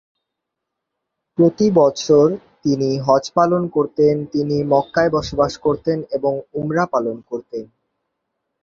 প্রতি 1.37 1.67
বৎসর 1.71 2.27
তিনি 2.63 2.89
হজ্জ 2.99 3.25
পালন 3.33 3.63
করতেন, 3.67 4.15
তিনি 4.25 4.57
মক্কায় 4.63 5.11
বসবাস 5.11 5.53
করতেন 5.57 5.97
এবং 6.11 6.33
উমরাও 6.53 6.91
পালন 6.91 7.17
করতেন। 7.29 7.63